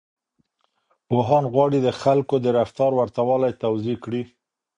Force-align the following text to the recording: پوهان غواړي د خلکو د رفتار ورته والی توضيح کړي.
پوهان 1.07 1.43
غواړي 1.53 1.79
د 1.83 1.89
خلکو 2.01 2.35
د 2.41 2.47
رفتار 2.59 2.91
ورته 2.99 3.21
والی 3.29 3.51
توضيح 3.63 3.97
کړي. 4.05 4.23